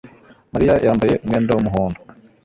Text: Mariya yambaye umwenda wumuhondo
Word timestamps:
Mariya 0.53 0.73
yambaye 0.85 1.13
umwenda 1.23 1.51
wumuhondo 1.53 1.99